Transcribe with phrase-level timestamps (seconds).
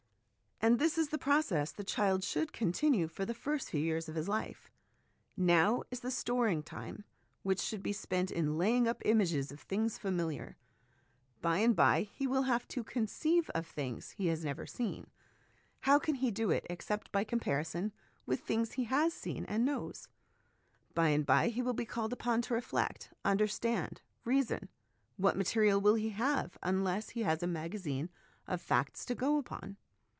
[0.63, 4.13] And this is the process the child should continue for the first few years of
[4.13, 4.69] his life.
[5.35, 7.03] Now is the storing time
[7.41, 10.57] which should be spent in laying up images of things familiar.
[11.41, 15.07] By and by he will have to conceive of things he has never seen:
[15.79, 17.91] how can he do it except by comparison
[18.27, 20.09] with things he has seen and knows?
[20.93, 24.69] By and by he will be called upon to reflect, under stand, reason;
[25.17, 28.11] what material will he have, unless he has a magazine
[28.45, 29.77] of facts to go upon